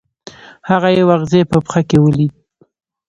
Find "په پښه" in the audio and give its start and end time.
1.51-1.81